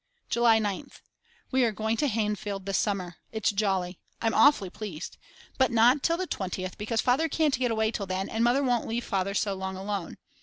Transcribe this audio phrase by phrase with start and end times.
[0.31, 0.99] July 9th.
[1.51, 5.15] We are going to Hainfeld this summer, its jolly, I'm awfully pleased;
[5.59, 8.87] but not until the 20th because Father can't get away till then and Mother won't
[8.87, 10.17] leave Father so long alone.